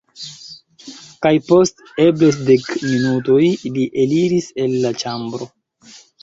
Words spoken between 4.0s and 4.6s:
eliris